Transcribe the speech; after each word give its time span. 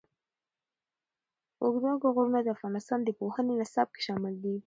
اوږده 1.63 2.09
غرونه 2.15 2.39
د 2.43 2.47
افغانستان 2.55 2.99
د 3.03 3.09
پوهنې 3.19 3.53
نصاب 3.61 3.87
کې 3.93 4.01
شامل 4.07 4.33
دي. 4.43 4.55